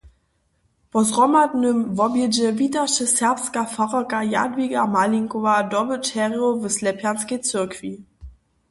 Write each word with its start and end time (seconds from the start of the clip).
Po 0.91 1.03
zhromadnym 1.03 1.95
wobjedźe 1.95 2.53
witaše 2.53 3.05
serbska 3.17 3.61
fararka 3.73 4.19
Jadwiga 4.23 4.81
Malinkowa 4.95 5.55
dobyćerjow 5.73 6.55
w 6.61 6.63
Slepjanskej 6.77 7.39
cyrkwi. 7.49 7.91